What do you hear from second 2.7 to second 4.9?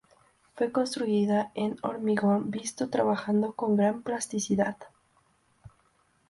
trabajado con gran plasticidad.